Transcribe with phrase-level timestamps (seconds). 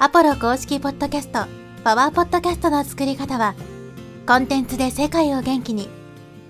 [0.00, 1.46] アポロ公式ポッドキャスト、
[1.84, 3.54] パワーポッドキャストの作り方は、
[4.26, 5.88] コンテンツで世界を元気に、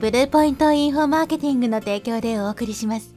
[0.00, 3.14] ブルーポイントインフォマーケティングの提供でお送りします。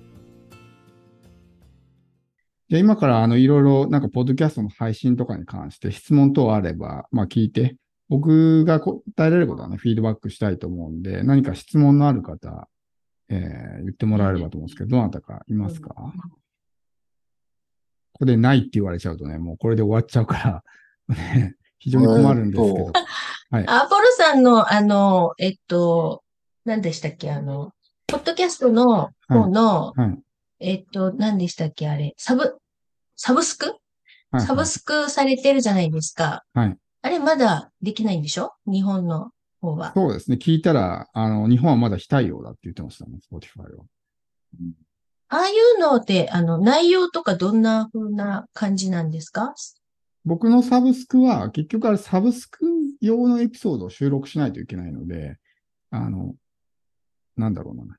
[2.68, 7.78] じゃ今からあのいろいろなんかポッドキャストの配信とかに関して質問等あれば、まあ聞いて、
[8.10, 12.68] 僕が答えられることはね、フィードバックしたいと思うんで、何か質問のある方、
[13.30, 15.94] えー言ってもらえればと思うんですけど、どなたかいますか？
[15.94, 16.12] こ
[18.18, 20.64] こでないって言われちゃうとね、もうこれで終わっちゃうから、
[21.16, 22.92] ね、非常に困るんですけど。
[23.52, 23.68] はい。
[23.68, 26.24] アポロさんの、あの、えっと、
[26.66, 27.74] 何でしたっけ、あの、
[28.08, 30.20] ポッドキャストの方の、はい。
[30.60, 32.58] えっと、何でしたっけ、あれ、サブ、
[33.16, 33.76] サブスク？
[34.32, 34.42] はい。
[34.42, 36.44] サブスクされてるじゃないですか。
[36.54, 36.78] はい。
[37.02, 38.54] あれ、まだできないんでしょ？
[38.66, 39.94] 日本の方は。
[39.96, 40.38] そうですね。
[40.38, 43.86] 聞いたら、あの、日本はまだ非対応だって言ってましたね、Spotify は。
[45.30, 49.54] ああいうのって、あの、内容とかどんな風な感じなんですか？
[50.26, 52.66] 僕のサブスクは、結局あれサブスク
[53.02, 55.38] 用のエピソードを収録しないといけないので、
[55.90, 56.36] あの、
[57.36, 57.98] なんだろうな。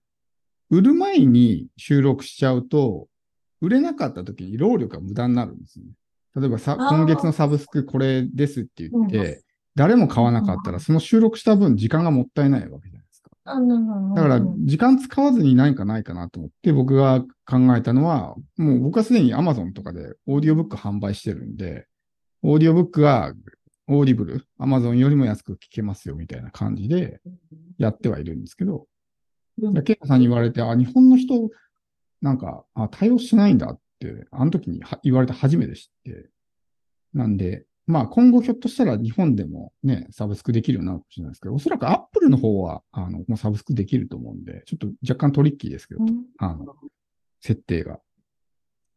[0.70, 3.08] 売る前に収録しちゃうと、
[3.60, 5.86] 売れなかった時に労力が無駄になるんですね。
[6.36, 9.42] 例えばさ、今月のサブスクこれですって言っうて、
[9.74, 13.07] 誰も買わなかったら、その収録した分時間がもったいないわけじゃない
[14.14, 21.86] だから、時間使わずに何かないかなと思って、僕が考えたのは、もう僕はすでに Amazon とかでオーディオブック販売してるんで、
[22.42, 23.32] オーディオブックが
[23.88, 27.20] Audible、Amazon よりも安く聞けますよみたいな感じで
[27.78, 28.86] やってはいるんですけど、
[29.62, 29.82] うん。
[29.82, 31.48] ケイタさんに言われて、あ、日本の人、
[32.20, 36.28] なんか、あ、対応しないんだって、あの時には言われて初めて知って、
[37.14, 46.24] なんで、まあ今後ひょっとしたら日本でもね、サブスクできるようになるかもしれないですけど、おそらく Apple の方は、あの、もうサブスクできると思うんで、ちょっと若干トリッキーですけど、うん。
[46.36, 46.74] あの、
[47.40, 47.98] 設定が。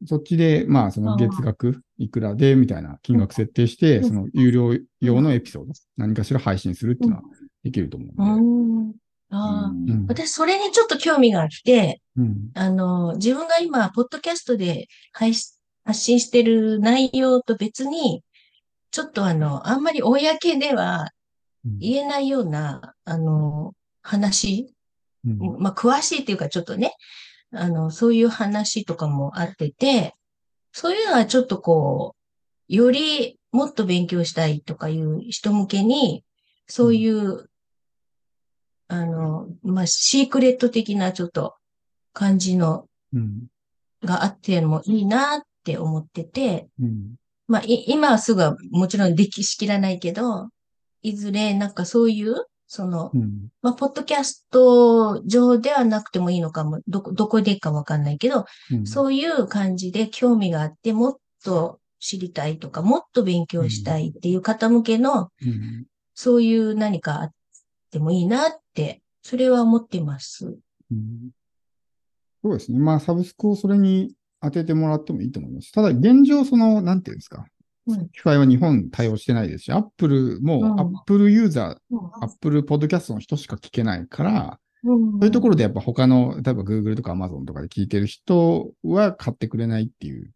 [0.06, 4.08] そっちで、まあその月額いくらでみたいな金額設定して、うん。
[4.09, 7.23] その有料用のエピソード、何かしら配信するっていうのは
[7.64, 8.89] できると思ううんで。
[8.89, 8.94] ん。
[9.30, 10.05] ああうん。
[10.09, 12.49] 私、それにちょっと興味があって、うん。
[12.55, 18.23] あの、自分が今、ポッドキャストで配信発信してる内容と別に、
[18.92, 21.10] ちょっとあの、あんまり公では
[21.66, 24.74] うん言えないような、あの、話、
[25.26, 26.96] うんまあ、詳しいっていうかちょっとね、
[27.52, 30.16] あの、そういう話とかもあってて、
[30.72, 32.16] そういうのはちょっとこ
[32.70, 36.23] う、よりもっと勉強したいとかいう人向けに、
[36.68, 37.50] そういう、
[38.88, 41.56] あの、まあ、シークレット的なちょっと
[42.14, 43.48] 感じのうん。
[44.04, 47.16] があってもいいなって思ってて、うん。
[47.52, 50.48] まあ、い今はすぐはもちろんできしきらないけど、
[51.02, 53.50] いずれなんかそういう、その、うん。
[53.62, 58.88] まあ、ポッドキャスト上ではなくてもいいのかも、どこ、どこでいいかわかんないけど、うん。
[58.88, 65.86] そういう感じで興味があって、もっと知りたいとか、もっと勉強したいっていう方向けの、うん。
[66.14, 67.32] そういう何かあっ
[67.92, 70.58] てもいいなって、それは思ってます。
[70.90, 71.32] うん
[72.44, 72.80] そうですね。
[72.80, 75.72] まあ、サブスクをそれに当ててもらってもいいと思います。
[75.72, 77.40] ただ、現状、その、なんていうんですか。
[77.40, 77.46] うん
[77.88, 90.32] Spotify は日本対応してないですし、Apple うもん Apple ユーザー、Apple ポッドキャストの人しか聞けないから、うんそういうところでやっぱ他の、例えば Google とか Amazon とかで聞いてる人は買ってくれないっていう、ち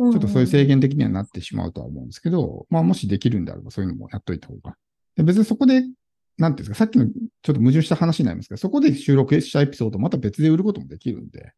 [0.00, 4.76] ょっとそういう制限的にはなってしまうとは思うんですけど、まあもしできるんであればそういうのもやっといた方が。
[5.16, 5.82] で別にそこで、
[6.36, 11.52] なんていうんですか、さっきのちょっと矛盾した話になりますけど、そこで収録したエピソードをまた別で売ることもできるんで、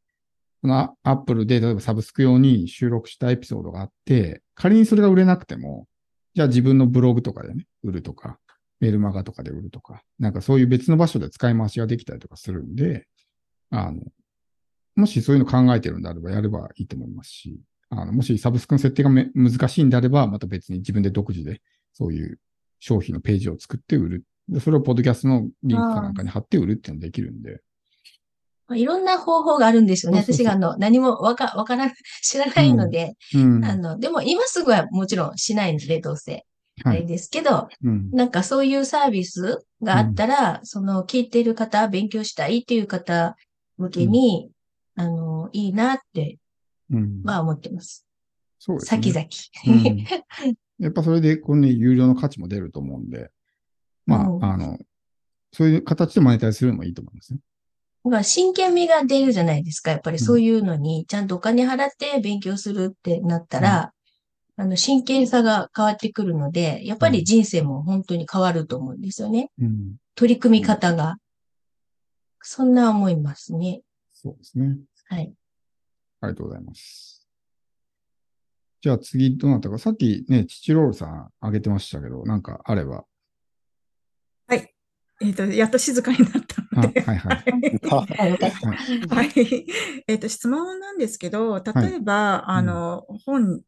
[0.60, 5.87] その Apple で例えばサブスク用に収録したエピソードがあって、仮にそれが売れなくても、
[6.34, 8.38] じゃあ自分のブログとかでね、売るとか、
[8.78, 13.06] メルマガとかで売るとか、なんかそういう別の場所で使い回しができたりとかするんで、
[13.70, 14.00] あの、
[14.97, 17.60] もしそういうの考えてるんであればやればいいと思いますし、
[17.91, 21.60] あの、もしサブスクの設定が難しいんであれば、また別に自分で独自で
[21.93, 22.38] そういう
[22.78, 24.25] 商品のページを作って売る。
[24.60, 27.60] それをポッドキャストのリンクかなんかに貼って売るっていうのができるんで。
[28.70, 30.20] まあいろんな方法があるんですよね。
[30.20, 31.91] 私があの、何もわか、わから、
[32.22, 33.64] 知らないので、うん。
[33.64, 36.46] あの、でも今すぐはもちろんしないので、どうせ。
[36.84, 37.06] あれはい。
[37.06, 38.11] ですけど、うん。
[38.12, 43.34] なんかそういうサービスがあったら、その聞いてる方、勉強したいっていう方
[43.76, 44.52] 向けに、
[44.94, 46.38] あの、いいなって、
[46.93, 47.22] うん。
[47.25, 48.06] まあ思ってます。
[48.61, 49.02] そうですね。
[49.02, 49.88] 先々。
[49.88, 50.05] うん
[50.78, 53.31] やっぱそれで、このね、有料の価値も出ると思うんで、
[54.06, 54.78] まうんあ、あの、
[55.52, 57.40] そういう形でマネタイズするのもいいと思いますね。
[58.05, 59.91] だから真剣味が出るじゃないですか。
[59.91, 63.93] やっぱりそういうのに、ちゃんとお金払って勉強するってなったら、
[64.56, 69.50] あの、真剣さが変わってくるので、やっぱり人生も本当に変わると思うんですよね。
[69.61, 69.97] うん。
[70.14, 71.17] 取り組み方が。
[72.43, 73.82] そんな思いますね。
[74.12, 74.76] そうですね。
[75.06, 75.32] はい。
[76.23, 77.26] ありがとうございます。
[78.82, 83.05] じゃあ次どうなったか、さっきね、チチロールさん挙げてましたけど、なんかあれば。
[85.20, 85.28] はい。
[85.28, 87.00] えっ、と、やっと静かになったあ、ので。
[87.00, 87.44] はいはい。
[89.08, 89.67] はい。
[90.06, 93.62] えっと、質問なんですけど、例えば、あの、本、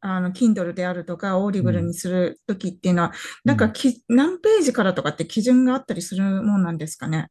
[0.00, 3.12] あの、Kindle であるとか、 Audible にするときっていうのは、
[3.44, 7.28] なんかき、何ページからとかって基準があったりするもんなんですかね？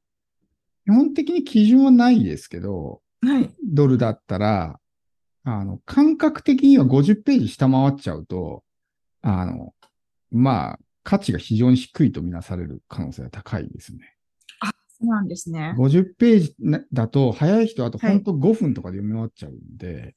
[0.86, 3.54] 基本的に基準はないですけど、はい。
[3.64, 4.80] Audible だったら、
[5.44, 8.64] あの、感覚的には50ページ下回っちゃうと、
[9.22, 9.74] あの、
[10.32, 14.16] まあ、価値が非常に低いとみなされる可能性が高いですね。
[15.02, 15.76] そうなんですね。
[15.78, 20.16] 50ページなだと、早い人あとはい本当5分とかで読み終わっちゃうんで、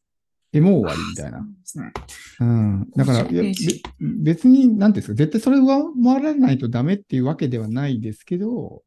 [0.52, 1.46] え、もう終わりみたいなそう。
[1.46, 1.92] んですね。
[2.40, 2.90] うん。
[2.96, 8.82] だから、50いやページべ別に、なんていうんですか、絶対それ上回らないとダメっていうわけではないですけど、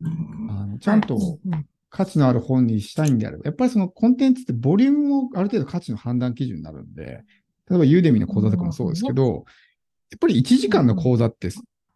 [0.49, 1.65] あのちゃんとうん
[1.95, 7.23] 価値のある本にしたいんであれば、やっぱりそのコンテンツってボリュームもある程度価値の判断基準になるんで、
[7.69, 9.45] 例えばユーデミの講座とかもそうですけど、
[10.11, 11.49] やっぱり1時間の講座って、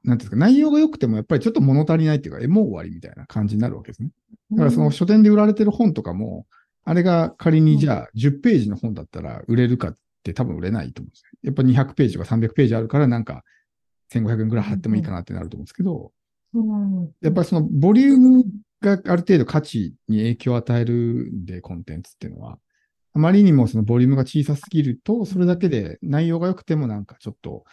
[0.03, 4.11] なんですか、内容が良くてもやっぱりちょっと物足りないっていうか、え、もう終わりみたいな感じになるわけですね。
[4.51, 6.45] だからその書店で売られてる本とかも、
[6.85, 11.29] あれが仮にじゃあ10ページの本だったら売れるかって多分売れないと思うんですよ。
[11.43, 13.43] やっぱ200ページとか300ページあるからなんか
[14.11, 16.11] 1500円ぐらい貼ってもいいかなってなると思うんですけど、
[16.53, 18.43] うんやっぱりそのボリューム
[18.81, 20.93] がある程度価値に影響を与える
[21.31, 22.57] んで、コンテンツっていうのは。
[23.13, 27.65] あまりにもそのボリュームが小さすぎると、それだけで内容が良くてもなんかちょっと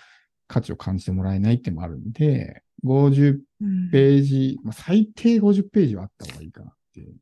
[0.49, 7.15] 価値を感じてもらえないっていうのもあるんで、50うんページ、まあ、最低50ページはあった方がいいかなっていう。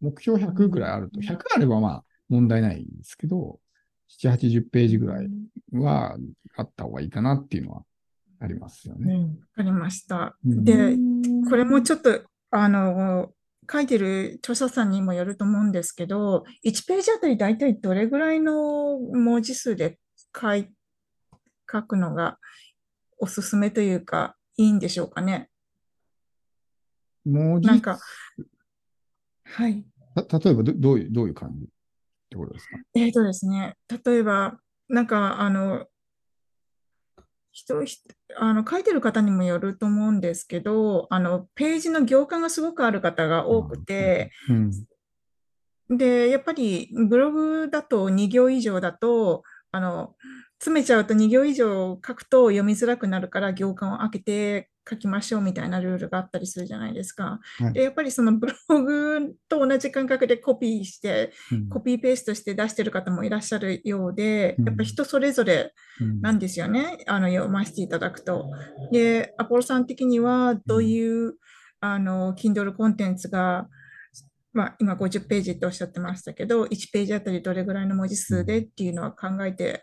[0.00, 3.58] 目標100ぐらいあると、100あればまあ問題ないんですけど、
[4.22, 5.28] 7、80ページぐらい
[5.72, 6.16] は
[6.56, 7.82] あった方がいいかなっていうのは
[8.40, 9.14] ありますよね。
[9.14, 10.36] うんわかりました。
[10.44, 10.96] うんで、
[11.48, 13.32] これもちょっと、あの、
[13.70, 19.98] 書いてる著者さんにもよると思うんですけど、1ページあたり大体どれぐらいの文字数で
[20.38, 20.70] 書い、
[21.70, 22.38] 書くのが
[23.18, 25.50] おすすめというか、いいんでしょうかね。
[27.24, 27.98] 文字なんか、
[29.44, 29.84] はい。
[30.28, 31.68] た例えばどどういう、どういう感じっ
[32.30, 32.78] てことですか？
[32.94, 34.58] えーとですね、例えば、
[34.88, 35.86] なんか、あの、
[37.52, 37.98] 人、ひ
[38.38, 45.96] あの、書いてる方にもよると思うんですけど、あの、ページの行間がすごくある方が多くて、うん。
[45.96, 49.42] で、やっぱりブログだと2行以上だと、
[49.72, 50.16] あの、
[50.58, 57.40] 詰めちゃうと2行以上書くと読みづらくなるから行間を開けて書きましょうみたいなルールがあったりするじゃないですか。
[57.58, 66.98] はいで、やっぱりそのブログと同じ感覚でコピーして、うんコピーペーストして出してる方もいらっしゃるようでう、んやっぱ人それぞれうんなんですよね。
[67.06, 68.50] あの、読ませていただくと。
[68.92, 71.34] で、アポロさん的にはどういう、
[71.80, 73.68] あの、Kindle コンテンツが、
[74.52, 79.80] まあ、今50ページとおっしゃってましたけど、1ページあたりどれぐらいの文字数でっていうのは考えてうん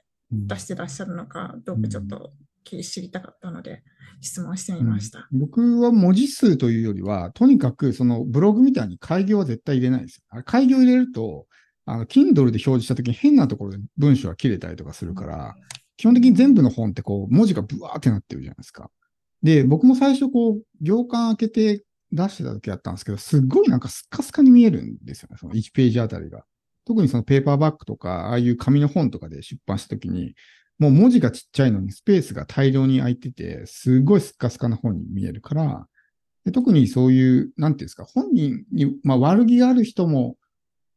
[0.48, 2.32] 出してらっしゃるのかどうかちょっと
[2.64, 3.84] 知りたかったので、
[4.22, 5.28] 質問してみました。
[5.32, 10.24] うん僕は文字数というよりは、とにかくそのブログみたいに開業は絶対入れないですよ。
[10.30, 11.46] あれ開業入れると、
[11.86, 15.56] あの、Kindle で表示したときに変なところで文章が切れたりとかするから、
[15.98, 18.90] 基本的に全部の本ってこう、文字がブワーってなってるじゃないですか。
[19.42, 25.38] で、僕も最初こう、行間開けて出してた時あったんですけど、すっごいなんかスッカスカに見えるんですよね。
[25.38, 26.46] その1ページあたりが。
[26.86, 30.36] 特にそのペーパーバッグとか、ああいう紙の本とかで出版した時に、
[30.80, 35.88] もう文字がちっちゃいのにスペースが大量に空いてて、すごいスッカスカな本に見えるから、
[36.46, 40.36] で特にそういう、なんていうんですか、本人に、まあ、悪気がある人も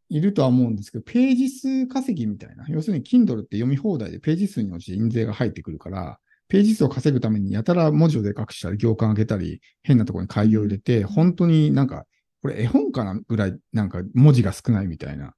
[0.09, 2.65] いるとは思うんですけど、ページ数稼ぎみたいな。
[2.69, 12.07] 要するに Kindle って読み放題でページ数に応じて印税が入ってくるから、ページ数を稼ぐためにやたら文字をでかくしたり、行間開けたり、変なところに開業入れて、本当になんか、
[12.43, 15.35] これ絵本かなぐらいなんか文字が少ないみたいな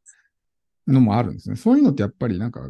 [0.93, 1.57] のもあるんですね。
[1.57, 2.69] そういうのってやっぱりなんか、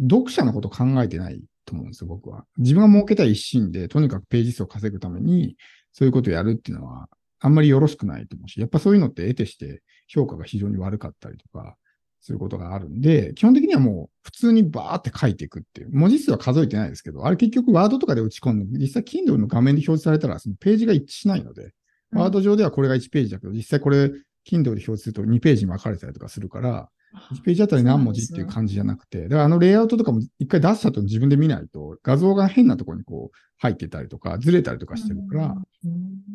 [0.00, 2.46] 読者のこと考えてないと思うんですよ、僕は。
[2.58, 5.56] 自分が儲けたい一心で、とにかくページ数を稼ぐために、
[5.92, 7.08] そういうことをやるっていうのは、
[7.40, 11.76] あんまりよろしくないと思うし、やっぱそういうのって得てして評価が非常に悪かったりとか、
[12.20, 15.90] することがあるんで、基本的にはもう普通にバーって書いていくっていう。
[15.90, 21.72] 文字数は数えてないですけど、あれ結局ワードとかで打ち込んで、実際 Kindle の画面で表示されたら、そのページが一致しないので、
[22.12, 24.12] ワード上ではこれが1ページだけど、実際これ
[24.46, 26.90] Kindle で表示すると2ページに分かれたりとかするから、
[27.32, 35.54] 1ページあたり何文字っていう感じじゃなくて、だからあのレイアウトとかも一回出したと自分で見ないと、画像が変なところにこう入ってたりとか、ずれたりとかしてるから、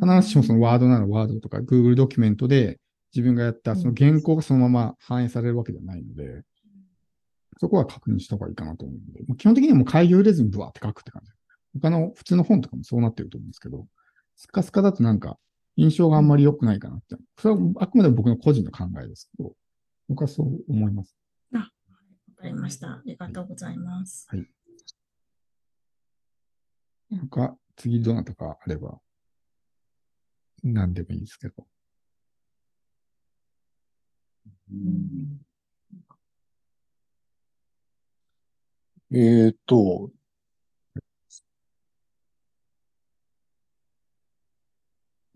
[0.02, 2.80] 必ずしもそのワードならワードとか Google ドキュメントで
[3.16, 6.44] 自分がやったその原稿がそのまま反映されるわけではないので、
[7.60, 11.32] そこは確認した方がいいかなと思うので、まあ基本的にはもう開業入れずにブワーって書くって感じ。
[11.82, 13.86] 他の普通の本とかもそうなってると思うんですけど、
[14.36, 15.38] スカスカだとなんか
[15.78, 17.16] 印象があんまり良くないかなって。
[17.40, 19.54] それはあくまでも僕の個人の考えですけど、
[20.08, 21.16] 僕はそう思います。
[21.52, 21.62] わ
[22.38, 22.90] かりました。
[22.90, 24.28] ありがとうございます。
[24.30, 24.46] はい
[27.32, 29.00] 他、次どなたかあれば、
[30.64, 31.68] 何でもいいですけど。
[34.72, 35.46] うん
[39.12, 40.12] えーっと、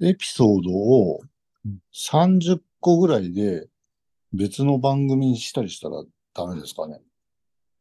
[0.01, 1.21] エピソードを
[1.65, 3.68] うん30個ぐらいで
[4.33, 7.01] 別の番組にしたりしたらダメですかね。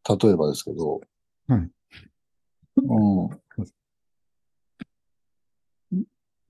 [0.08, 1.00] 例えばですけど。
[1.48, 1.70] はい。
[2.76, 3.24] う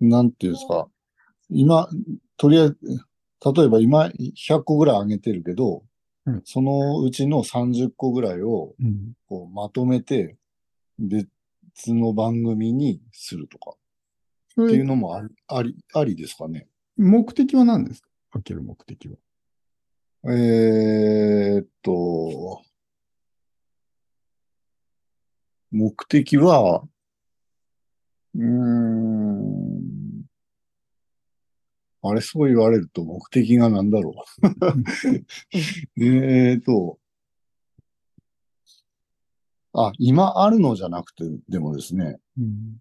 [0.04, 0.08] ん。
[0.08, 0.88] なんていうんですか。
[1.50, 1.88] 今、
[2.36, 2.76] とりあえず、
[3.54, 5.82] 例えば今100個ぐらい上げてるけど、
[6.26, 9.14] うんそのうちの30個ぐらいをうん。
[9.26, 10.36] こうまとめて
[10.98, 11.26] 別
[11.88, 13.72] の番組にするとか
[14.62, 16.68] っていうのもあり、あり、ありですかね。
[16.96, 18.08] 目的は何ですか？
[18.32, 19.16] かける目的は。
[20.24, 22.62] えーっと、
[25.70, 26.86] 目的は、
[28.34, 30.24] うーん、
[32.02, 34.14] あれ、そう言われると目的が何だろう。
[36.04, 36.98] えーっと、
[39.72, 42.78] あ、今あるのじゃなくて、でもですね、うん。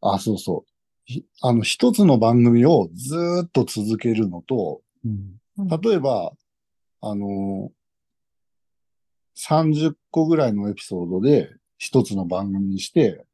[0.00, 0.70] あ、そうそう。
[1.04, 5.36] ひあの、一つの番組をずーっと続けるのと、うん。
[5.58, 6.32] 例えば、
[7.00, 7.70] あの
[9.36, 13.24] 30個ぐらいのエピソードで一つの番組にして、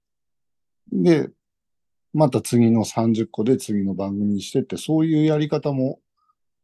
[0.90, 1.30] で、
[2.12, 6.00] また次の30個で次の番組にしてって、そういうやり方も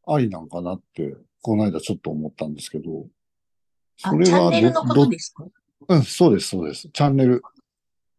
[0.05, 3.07] ありなんかなって、この間ちょっと思ったんですけど。
[4.03, 5.45] あ、チャンネルのことですか？
[5.87, 6.89] うん、そうです、そうです。
[6.89, 7.41] チャンネル。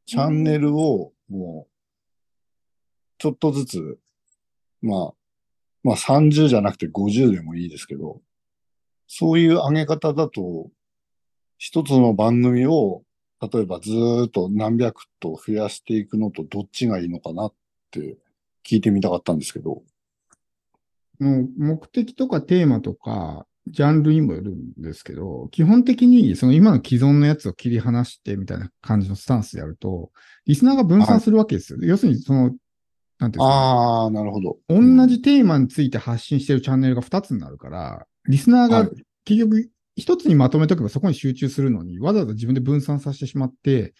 [0.06, 1.70] チャンネルを、もう、
[3.18, 3.98] ちょっとずつ、
[4.82, 5.14] まあ、
[5.82, 8.20] まあ30じゃなくて50でもいいですけど、
[9.06, 10.70] そういう上げ方だと、
[11.58, 13.02] 一つの番組を、
[13.40, 17.54] 例えばずーっと何百と増やしていくのとどっちがいいのかなっ
[17.90, 18.16] て
[18.66, 19.82] 聞いてみたかったんですけど。
[21.18, 30.10] もう目的とかテーマとか、ジャンルにもよるんですけど、基本的にその今の既存のやつを切り離してみたいな感じのスタンスでやると、
[30.46, 31.78] リスナーが分散するわけですよ。
[31.82, 32.54] 要するにその、
[33.20, 34.58] なんていうああ、なるほど。
[34.68, 38.90] 同じテーマについて発信してるチャンネルが2つになるから、リスナーがはい。
[39.24, 43.94] 結局一つにまとめとけばそこに集中するのに、わざわざ自分で分散させてしまって、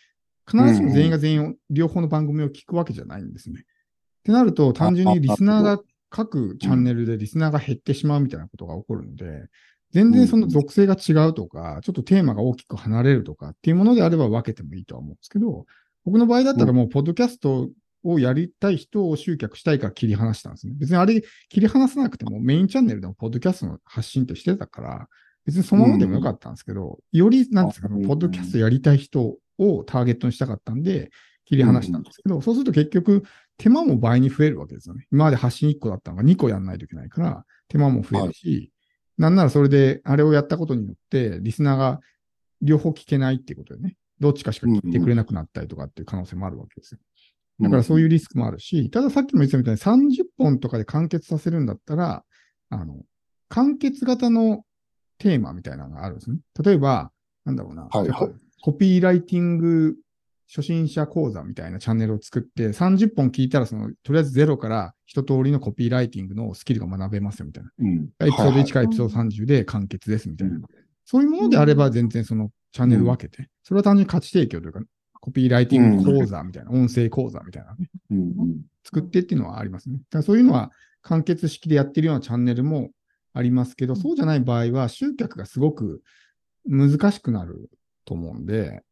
[0.50, 3.60] 必ずしも全員が全員を、両方の番組を聞くわけじゃないんですね。
[3.60, 9.48] ってなると、単純にリスナーが各チャンネルでリスナーが減ってしまうみたいなことが起こるので、
[9.92, 15.66] 全然その属性が違うとか、ちょっとテーマが大きく離れるとかっていうものであれば分けてもいいとは思うんですけど、
[16.04, 17.68] 僕の場合だったらもう、ポッドキャスト
[18.04, 20.75] をやりたい人を集客したいから切り離したんですね。
[20.76, 25.09] 別にあれ切り離さなくてもメインチャンネルでもポッドキャストの発信としてたから、
[25.47, 31.11] 別にそのままでもよかったんですけど、より、なんですかね、うんポッドキャストやりたい人をターゲットにしたかったんで、
[31.45, 33.25] 切り離したんですけど、そうすると結局、
[33.57, 35.07] 手間も倍に増えるわけですよね。
[35.12, 38.73] 今まで発信1個だったのが2個やんないといけないから、手間も増えるし、
[39.19, 42.00] なんならそれで、あれをやったことによって、リスナーが
[42.62, 47.00] 両方聞けないっていうことでね、どっちかしか聞いてくれなくなったりとかっていう可能性もあるわけですよ。
[47.61, 52.25] だからそういうリスクもあるし、たださっきも言ってたみたいに30本とかで完結させるんだったら、
[52.71, 53.02] あの、
[53.49, 54.64] 完結型の
[55.19, 56.38] テーマみたいなのがあるんですね。
[56.64, 57.11] 例えば、
[57.45, 58.31] なんだろうな、はいはい
[58.62, 59.97] コピーライティング
[60.47, 67.71] 初心者講座みたいなチャンネルを作って、30本聞いたら、その、とりあえずゼロから一通りのコピーライティングのスキルが学べますよみたいな。
[67.79, 68.11] うん。
[68.21, 70.57] エピソードはいはい1からエピソード30で完結ですみたいな。
[70.57, 70.62] うん
[71.11, 74.81] そういうものであれば全然そのチャンネル分けて、それは単純に価値提供というか、
[75.20, 78.60] コピーライティング講座みたいな、音声講座みたいなね、うんうん。
[78.84, 79.96] 作ってっていうのはありますね。
[79.96, 80.70] だからそういうのは
[81.02, 82.90] 完結式でやってるようなチャンネルも
[83.32, 86.02] ありますけど、そうじゃない場合は集客がすごく
[86.66, 87.70] 難しくなる
[88.04, 88.82] と思うんで、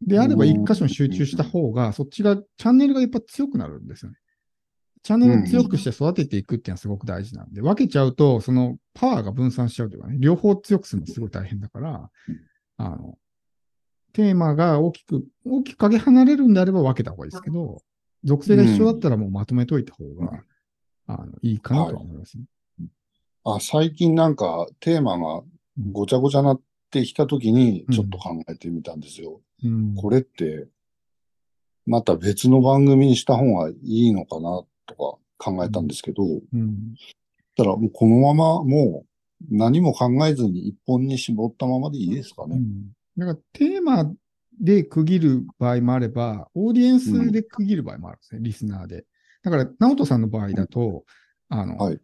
[0.00, 4.18] であれば一箇所に集中した方が、そっちが、チャンネルがやっぱ強くなるんですよね。
[5.02, 12.10] チャンネルを強くして育てていくっていうのはすごく大事なんで、分けちゃうと、そのパワーが分散しちゃうというかね、両方強くするのすごい大変だから、
[12.78, 13.18] あの、
[14.14, 17.82] テーマが大きく、大きくかけ離れるんであれば分けた方がいいですけど、
[18.22, 20.44] 属性が一緒だったらもうまとめといた方が、
[21.08, 22.44] あの、いいかなとは思いますね。
[23.44, 25.42] あ、最近なんかテーマが
[25.90, 29.40] ごちゃごちゃなってきたときにちょっと考えてみたんですよ。
[29.64, 29.94] うん。
[29.96, 30.68] これって、
[31.84, 36.94] また別の番組にした方がいいのかなとか考えたんですけど、うん。
[37.56, 39.06] たらもうこのままもう
[39.50, 42.56] 何も考えずに一本に絞ったままでいいですかね。
[42.56, 42.92] うん。
[43.16, 44.12] だからテーマ
[44.60, 49.04] で区切る場合もあれば、オーディエンスで区切る場合もあるんですね、リスナーで。
[49.42, 51.04] だから、直人さんの場合だと、
[51.48, 52.00] あの、はい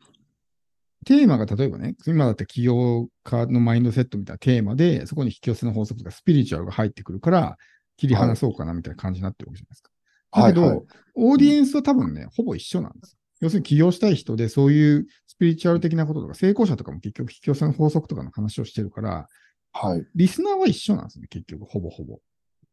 [1.07, 7.57] テーマが例えばね、今だって起業家のマインドセットみたいなテーマで、そこに引き寄せの法則とかスピリチュアルが入ってくるから、
[7.97, 9.91] 切り離そうかなみたいな感じになってるわけじゃないですか。
[10.33, 13.19] だけど、はいはいオーディエンスは多分ね、ほぼ一緒なんですよ。
[13.41, 19.29] 要するに起業したい人で、そういうスピリチュアル的なこととか、成功者とかも結局引き寄せの法則とかの話をしてるから、
[19.73, 20.07] はい。
[20.15, 22.19] リスナーは一緒なんですね、結局、ほぼほぼ。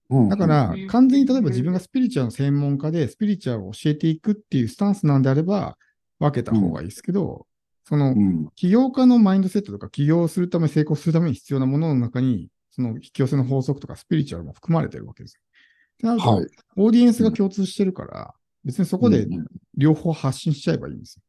[0.10, 5.78] うんだからうん、完全に例えば自分がスピリチュアルの専門家で、スピリチュアルを教えていくっていうスタンスなんであれば、
[6.20, 7.46] 分けた方がいいですけど、
[7.84, 8.50] そのう、ん。
[8.56, 15.42] 起業家のマインドセットとか、起業するため、成功するために必要なものの中に、その引き寄せの法則とか、スピリチュアルも含まれてるわけですよ。
[15.44, 16.48] ってなると、はい。
[16.78, 21.24] オーディエンスが共通してるから、別にそこでうん両方発信しちゃえばいいんですよ。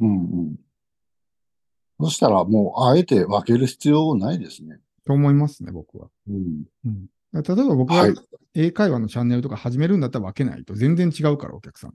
[0.00, 0.56] うんうん。
[2.00, 4.80] そしたらもう、あえて分ける必要ないですね。
[5.06, 6.08] と思いますね、僕は。
[6.28, 6.64] うん。
[6.86, 8.14] うん、例えば僕がはい
[8.54, 11.94] 英会話のチャンネルとか始めるんだったら分けないと全然違うから、お客さん。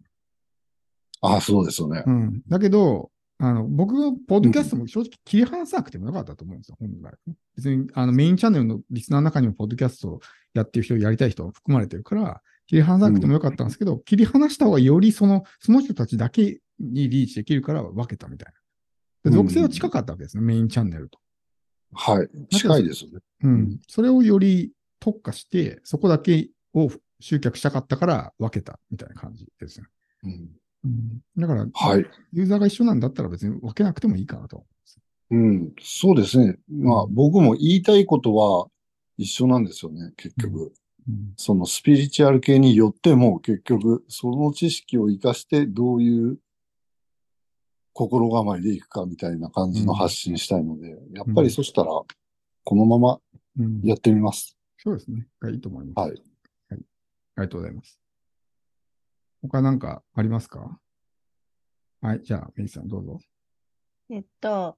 [1.22, 2.04] ああ、そうですよね。
[2.06, 2.42] うん。
[2.48, 7.14] だけど、あの、僕がポッドキャストも正直切り離さなくてもよかったと思うんですよ、本来。
[7.56, 10.20] 別に、あの、メインチャンネルのリスナーの中にもポッドキャストを
[10.54, 18.54] やってる人、やりたい人が含まれてるから、切り離さなくてもよかったんですけど、切り離した方がよりその、その人たちだけにリーチできるから分けたみたい
[19.24, 19.32] な。
[19.32, 21.20] で属性は近かったわけですね、メインチャンネルと。
[21.94, 22.30] はい。
[22.56, 23.20] 近いですよね。
[23.44, 23.80] うん。
[23.88, 29.88] それをより特化して、そこだけを集客したかったから分けたみたいな感じですね。
[30.24, 30.50] うん。
[30.86, 32.06] うん、だから、はい。
[32.32, 34.66] ユーザーが一緒なんだったら別に分けなくてもいいかなと思
[35.32, 35.74] うん。
[35.82, 36.58] そうですね。
[36.70, 38.68] まあ、僕も言いたいことは
[39.18, 40.58] 一緒なんですよね、結局。
[40.58, 40.64] う。
[40.64, 40.74] うん
[41.38, 46.38] そのスピリチュアル系によっても結局その知識を活かしてどういう
[48.00, 51.92] 心構えでいくかみたいな感じの発信したいので、やっぱりそしたら
[52.64, 53.20] このまま
[53.60, 54.58] うんやってみます。
[54.78, 55.28] そうですね。
[55.42, 56.08] がいいと思います。
[56.08, 56.12] はい。
[56.12, 56.22] はい。
[56.70, 56.82] あり
[57.36, 58.00] がとうございます。
[59.42, 60.80] 他なんかありますか？
[62.00, 62.22] はい。
[62.24, 63.20] じゃあ、メイさんどうぞ。
[64.10, 64.78] えっと、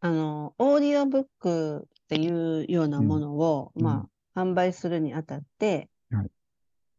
[0.00, 6.30] あの、オーディオブックっていうようなものを、うんまあ、販売するにあたって、はい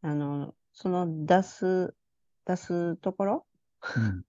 [0.03, 1.93] あの、その出す、
[2.45, 3.46] 出すところ、
[3.95, 4.23] うん。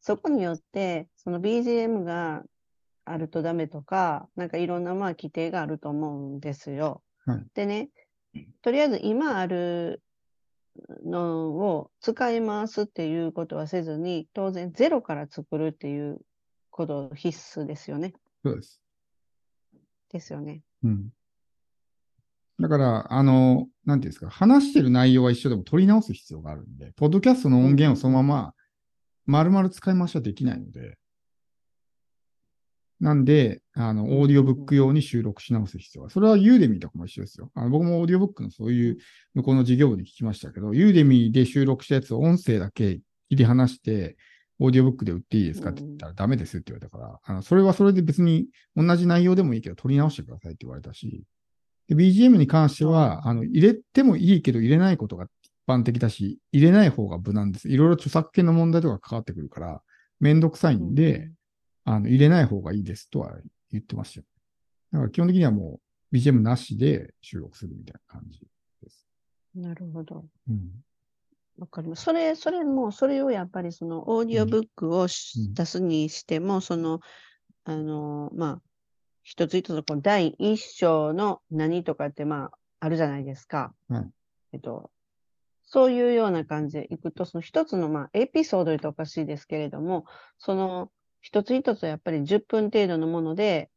[0.00, 2.42] そこによって、その BGM が
[3.04, 7.02] あるとダメとか、なんかいろんなまあ規定があると思うんですよ。
[7.26, 7.90] はいでね、
[8.62, 10.02] とりあえず今ある
[11.04, 16.18] のを使いますっていうことはせずに、当然ゼロから作るっていう
[16.70, 18.14] こと必須ですよね。
[18.44, 18.80] そうです。
[20.10, 20.62] ですよね。
[20.82, 21.10] うん。
[22.60, 28.54] だから、あの、なんていうんですか、話してる内容は一緒でも取り直す必要があるんで、ポッドキャストの音源をそのまま、
[29.30, 30.98] 丸々使い回しはできないので、
[33.00, 37.50] なんで、あの、オーディオブック用に収録し直す必要は、それはユーデミーとかも一緒ですよ。
[37.54, 38.98] あの僕もオーディオブックのそういう
[39.34, 44.18] 向こうの事業部に聞きましたけど、ユーデミーで収録したやつを音声だけ切り離して、
[44.58, 51.24] オーディオブックで売っていいですかって言ったらダメですって言われたから、あのそれはそれで別に同じ内容でもいいけど取り直してくださいって言われたし、
[51.88, 55.39] で BGM に関しては、あの、入れてもいいけど入れないことが一
[55.70, 57.68] 般的だし、入れない方が無難です。
[57.68, 59.82] いろいろ著作権の問題とか関わってくるから、
[60.18, 61.30] めんどくさいんで、
[61.84, 63.32] あの、入れない方がいいですとは
[63.70, 64.26] 言ってましたよ。
[64.92, 65.80] だから基本的にはも
[66.12, 68.40] う BGM なしで収録するみたいな感じ
[68.82, 69.06] です。
[69.54, 70.24] なるほど。
[70.48, 70.70] うん。
[71.58, 72.04] わかります。
[72.04, 77.00] それ、それも、それをやっぱりそのオーディオブックをしうん出すにしても、その、
[77.64, 78.62] あの、まあ、
[79.22, 83.74] 一つ一つこう第一章の何とかって、まあ、あるじゃないですか。
[83.88, 84.10] はい
[84.52, 84.90] えっと、
[85.72, 90.04] そういうような感じでいくと、その一つの、まあ、エピソードとおかしいですけれども、
[90.36, 93.70] その一つ一つやっぱり10分程度のもので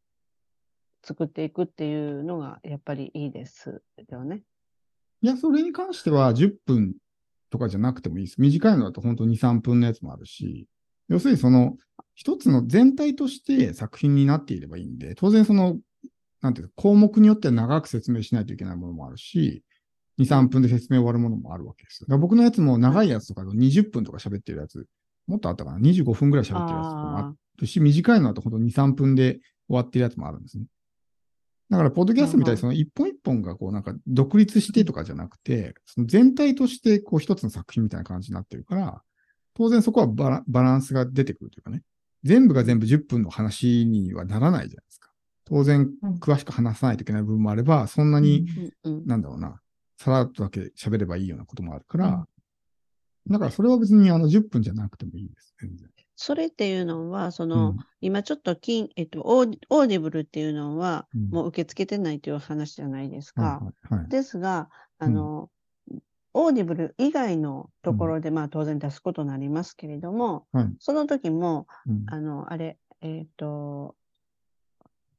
[1.04, 4.42] 作っていくっていうのがやっぱりいいですよね。
[5.22, 6.96] いや、それに関しては10分
[7.52, 8.42] とかじゃなくてもいいです。
[8.42, 10.68] 短いのだと本当2、3分のやつもあるし、
[11.10, 11.78] 要するにその
[12.16, 15.78] 一つの全体として作品になっていればいいんで、当然その、
[16.42, 19.64] なんていうか、項目によっては長く説明しないといけないものもあるし、
[20.20, 22.06] 2、3分で説明終わるものもあるわけです。
[22.08, 24.86] 僕のやつも長いやつとかの20分とか喋ってるやつ、
[25.28, 30.66] もっとあったかな ?25 分ぐらい喋ってるやつとかもああるし、短いのだと本当2、3分で終わってるやつもあるんですね。
[31.70, 39.02] だから、ポッドキャストみたいにその一本一本がこうなんか独立してとかじゃなくて、その全体としてこう一つの作品みたいな感じになってるから、
[39.56, 41.82] 当然そこはバラバランスが出てくるというかね、
[42.24, 45.10] 全部が全部10分の話にはならないじゃないですか。
[45.46, 48.46] 当然うん、詳しく話さないといけない部分もあれば、そんなに、
[49.06, 49.60] なんだろうな、
[50.04, 52.28] さらっとだけ喋ればいいようなこともあるから、
[53.30, 55.90] だからそれは別にあの10分じゃなくてもいいです、全然。
[56.18, 63.42] それっていうのは、そうんの、今ちょっときん、えっと、オーディ Audible っていうのは、うんもう受け付けてないという話じゃないですか。
[63.42, 64.10] はいはいはい。
[64.10, 65.50] ですが、あの、
[66.34, 73.96] Audible 以外のところで、まあ当然出すことになりますけれども、はいその時も、うんあの、あれ、えっ、と、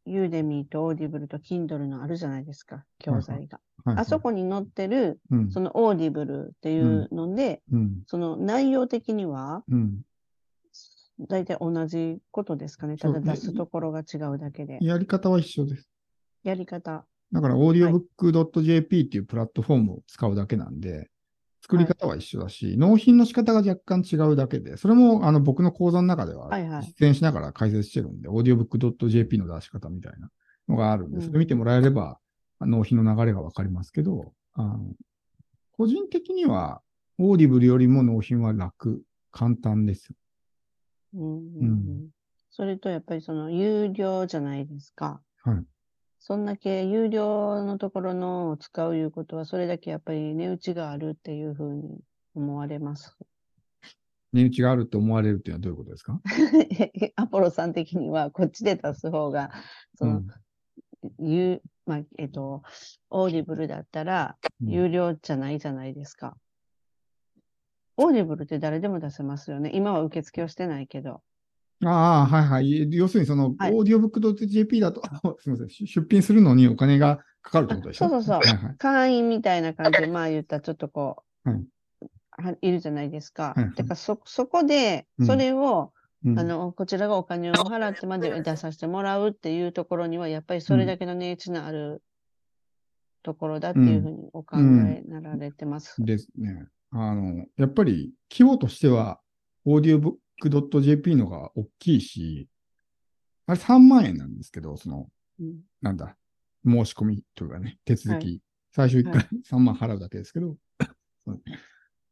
[0.04, 3.60] Udemy と Audible と Kindle のあるじゃないですか、教材が。
[3.84, 5.50] はいあそこに載ってる、うん。
[5.50, 8.02] その Audible っていうので、うん。
[8.06, 10.00] その内容的には、うん。
[11.20, 12.96] 大体同じことですかね。
[12.96, 14.78] ただ出すところが違うだけで。
[14.80, 15.88] やり方は一緒です。
[16.42, 17.04] やり方。
[17.32, 21.10] だから、audiobook.jp っていうプラットフォームを使うだけなんで、
[21.62, 26.50] 作り方は一緒だし、納品の仕方が若干違うだけで、それもあの僕の講座の中では
[26.82, 30.30] 実践しながら解説してるんで、audiobook.jp の出し方みたいな
[30.68, 32.18] のがあるんで、うんそれ見てもらえれば、
[32.60, 34.80] 納品の流れがわかりますけど、あの
[35.72, 36.80] 個人的には、
[37.18, 40.16] Audible よりも納品は楽、簡単ですよ。
[41.14, 41.68] うんうんううん
[42.06, 42.08] ん、
[42.50, 45.20] それとやっぱりその有料じゃないですか。
[45.42, 45.64] はい。
[46.18, 52.00] そんだけ有料のところのを使ういうことは、それだけやっぱり値打ちがあるっていうふうに
[52.34, 53.16] 思われます。
[54.32, 56.20] 値打ちがあると思われるっていうのはどういうことですか？
[57.16, 59.52] アポロさん的にはこっちで出す方が、
[59.96, 60.22] その、
[61.18, 62.62] 有まあ、えっと、
[63.10, 66.36] Audible だったらうん有料じゃないじゃないですか。
[67.96, 69.70] Audible って誰でも出せますよね。
[69.74, 71.22] 今は受付をしてないけど。
[71.84, 71.90] あ
[72.22, 72.92] あ、はいはい。
[72.92, 75.02] 要するにその、はいオーディオブック .jp だと、
[75.40, 78.08] すみません、出出品するのにお金がかかるってことでしょ？
[78.08, 78.76] そうそうそうはいはい。
[78.78, 81.60] 会員みたいな感じで、まあ言ったらちょっとこう、はい
[82.36, 83.52] はいるじゃないですか。
[83.54, 92.02] はいはいだからそ、そこでうん、それを、うんあの、こちらがお金を払ってまで出させてもらうっていうところには、やっぱりそれだけの値打ちのある
[93.22, 95.96] ところだっていうふうにお考えなられてます。
[95.98, 96.66] ですね。
[96.90, 99.20] あの、やっぱり規模としては、
[99.64, 102.48] オーディオブック .jp のが大きいし、
[103.46, 105.08] あれ3万円なんですけど、その、
[105.40, 105.60] うん。
[105.82, 106.16] なんだ、
[106.64, 108.40] 申し込みというかね、手続き、はい。
[108.72, 110.56] 最初1回は3万払うだけですけど、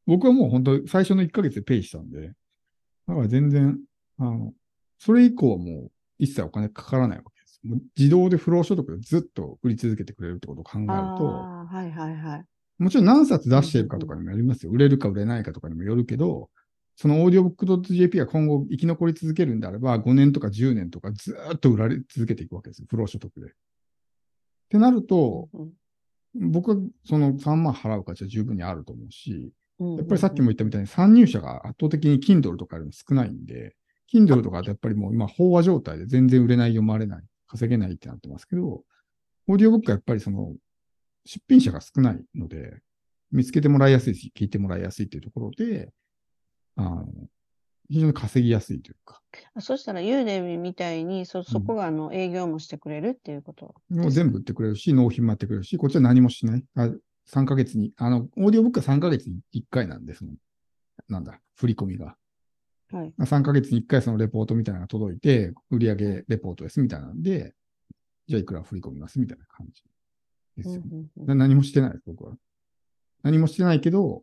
[0.07, 2.29] 僕はもう本当最初の1ヶ月でペイしたんで、
[3.07, 3.79] だから全然、
[4.23, 4.53] あの、
[4.99, 7.61] それ以降はもう一切お金かからないわけです。
[7.65, 12.45] もう自動で不労所得でずっと売り続けてくれるってことを考えると、はいはいはい。
[12.79, 14.73] もちろん何冊出してるかとかにもよりますよ。
[14.73, 16.51] 売れるか売れないかとかにもよるけど、
[16.97, 22.87] その audiobook.jp が今後生き残り続けるんであれば、5年とか10年とかずーっと売られ続けていくわけですよ。
[22.89, 23.47] 不労所得で。
[23.47, 23.51] っ
[24.69, 25.73] てなると、うん
[26.35, 33.75] 僕はその3万払う価値は十分にあると思うし、うんやっぱりさっきも言ったみたいに参入者が圧倒的に Kindle とかよりも少ないんで、
[34.13, 38.85] Kindle とかってやっぱりもう今飽和状態で全然売れない、読まれない、稼げないってなってますけど、
[39.49, 40.55] オーディオブックはやっぱりその
[41.25, 42.81] 出品者が少ないので、
[43.31, 45.93] 見つけてもらいやすいし、聞いてもらいやすいっていうところで、
[46.77, 47.07] あの、
[47.89, 49.21] 非常に稼ぎやすいというか、
[49.55, 53.75] あそしたら、ユーデミみたいに、そ、そこがあの営業もしてくれるっていうこと？
[53.89, 56.65] もう全部売ってくれるし、納品もやってくれるし、こっちは何もしない。
[56.77, 56.91] あ
[57.31, 60.21] 3ヶ月に、あの、オーディオブックは3ヶ月に1回なんです。
[60.21, 60.33] その
[61.09, 62.17] なんだ、振り込みが。
[62.93, 63.15] はい。
[63.19, 67.55] 3ヶ月に1回そのレポートみたいなのが届いて、売上レポートですみたいなんで、
[68.29, 69.83] じゃあいくら振り込みますみたいな感じ
[70.57, 70.89] ですよね。
[70.91, 72.37] うんうんうんな何もしてないです、僕は。
[73.23, 74.23] 何もしてないけど、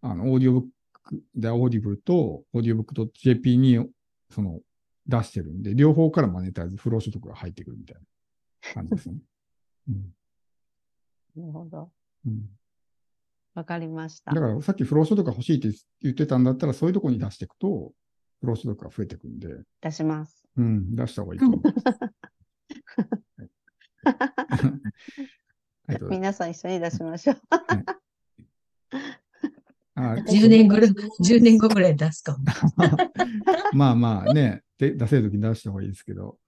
[0.00, 0.62] あの、オーディオブッ
[1.02, 3.86] ク、で、 Audible と、 audiobook.jp に、
[4.30, 4.60] その、
[5.06, 9.16] 出してるんで、両方からマネタイズ、不労所得が入ってくるみたいな感じですね。
[9.88, 10.12] うん
[11.36, 11.90] なるほど。
[12.26, 12.48] うん
[13.54, 14.40] わかりましただ。
[14.40, 15.70] からさっき不労所得が欲しいって
[16.02, 17.92] 言ってたんだったら、そういうとこに出していくと、
[18.40, 19.48] 不労所得が増えていくんで、
[19.80, 20.44] 出します。
[20.56, 21.76] うん、出した方がいいと思います。
[26.10, 27.40] 皆さん一緒に出しましょう。
[29.94, 32.44] あ 10年ぐらい、10年後ぐらい出すかも。
[33.72, 36.38] まあまあね、で出せるときに出した方がいいですけど、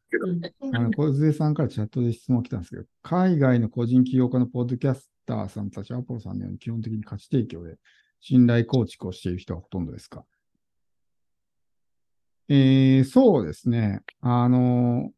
[0.73, 7.77] あの、小杉さんからチャットで質問来たんですけど、海外の個人起業家のポッドキャスターさんたち、アポロさんのように基本的に価値提供で
[8.21, 10.25] 信頼構築をしている人はほとんどですか？
[12.51, 14.01] えー、そうですね。
[14.21, 15.11] あの、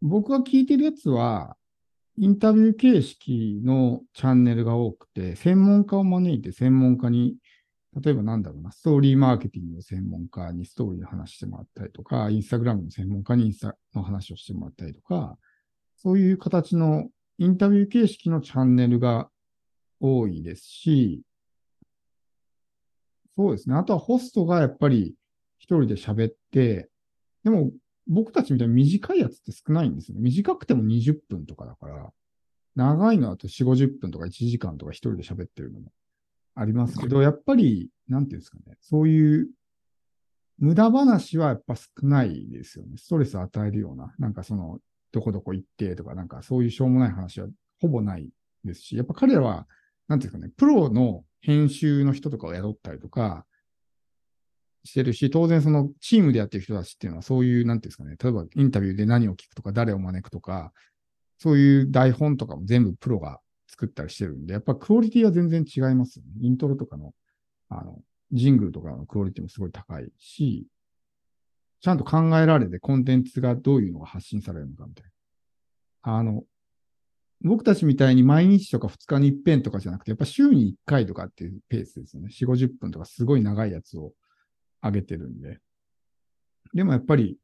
[0.00, 1.56] 僕が聞いてるやつは、
[2.18, 7.36] インタビュー形式のチャンネルが多くて、専門家を招いて専門家に、
[8.00, 15.36] 例えばなんだろうな、ストーリーマーケティングの専門家にストーリーの話してもらったりとか、インスタグラムの専門家にインスタの話をしてもらったりとか、
[15.96, 19.28] そういう形のインタビュー形式のチャンネルが
[19.98, 21.22] 多いですし、
[23.36, 23.74] そうですね。
[23.74, 25.16] あとはホストがやっぱり
[25.58, 26.88] 一人で喋って、
[27.44, 27.72] でも
[28.06, 30.20] 僕たちみたいに短いやつって少ないんですよね。
[30.22, 32.12] 短くても20分とかだから、
[32.74, 35.92] 長いのだと4、50分とか1時間とか一人で喋ってるのも
[36.54, 39.48] ありますけど、やっぱり、なんていうんですかね、そういう
[40.58, 42.96] 無駄話はやっぱ少ないですよね。
[42.96, 44.78] ストレスを与えるような、なんかその、
[45.12, 47.48] どこどこ行ってとか、なんかそういうしょうもない話は
[47.80, 48.30] ほぼない
[48.64, 49.66] ですし、やっぱ彼らは、
[50.08, 53.46] なんていうんですかね、プロの編集の人とかを雇ったりとか、
[54.86, 60.72] してるし、当然そのチームでやってる人たちっていうのはそういう、なんていうんですかね、例えばインタビューで何を聞くとか、誰を招くとか、
[61.38, 66.30] そういう台本とかも全部プロが作ったりしてるんで、やっぱクオリティは全然違いますよね。
[66.40, 67.12] イントロとかの、
[67.68, 68.00] あの、
[68.32, 70.66] ジングルとかのクオリティもすごい高いし、
[71.80, 75.04] ちゃんと考えられてコンテンツがどういうのが発信されるのかみたい
[76.04, 76.18] な。
[76.18, 76.44] あの、
[77.42, 82.30] 僕たちみたいに毎日とか2日に一遍とかじゃなくて、やっぱ週に1回とかっていうペースですよね。
[82.30, 84.12] 4、50分とかすごい長いやつを
[84.86, 85.58] 上げてるんで。
[86.74, 87.38] でもやっぱり、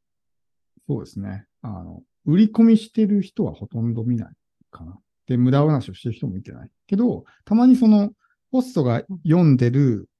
[0.88, 1.46] そうですね。
[1.62, 4.34] あの、売り込みしてる人はほとんど見ない
[4.70, 4.98] かな。
[5.26, 6.70] で、無駄話をしてる人も見てない。
[6.86, 8.12] けど、たまにその、
[8.50, 10.10] ホストが読んでる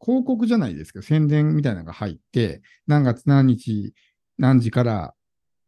[0.00, 3.94] 広告じゃないですけど、宣伝みたいなのが入って、何月何日、
[4.38, 5.14] 何時から、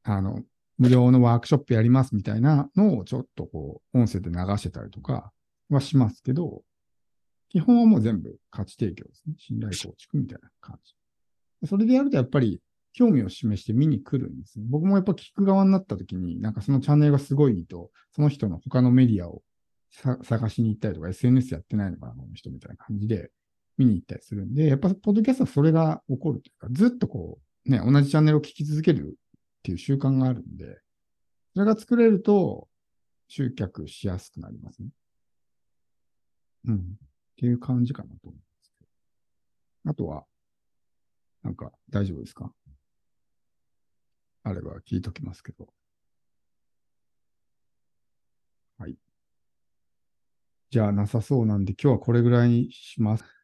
[0.02, 0.42] あの、
[0.76, 5.32] 無料のワークショップやりますみたいなのをちょっとこう、音声で流してたりとか
[5.70, 6.62] はしますけど、
[7.54, 9.34] 基本はもう全部価値提供ですね。
[9.38, 11.68] 信頼構築みたいな感じ。
[11.68, 12.60] それでやるとやっぱり
[12.92, 14.64] 興味を示して見に来るんですね。
[14.68, 19.42] 僕もやっぱ聞く側になった時に、なんかそのチャンネルがすごいと、その人の他のメディアを
[20.24, 23.30] 探しに行ったりとか、SNS やってないのかな、この人みたいな感じで
[23.78, 29.12] 見に行ったりするんで、やっぱポッドキャストはそれが起こるというか、ずっとこう、ね、同じチャンネルを聞き続けるっ
[29.62, 30.80] ていう習慣があるんで、
[31.54, 32.66] それが作れると
[33.28, 34.88] 集客しやすくなりますね。
[36.66, 36.96] うん。
[37.34, 39.90] っていう感じかなと思いますけど。
[39.90, 40.24] あとは、
[41.42, 42.52] なんか大丈夫ですか？
[44.44, 45.68] あれば聞いときますけど。
[48.78, 48.96] はい。
[50.70, 53.24] じゃあなさそうなんで今日はこれぐらいにします。